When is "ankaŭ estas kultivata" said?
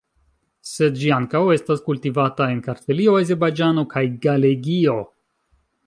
1.17-2.49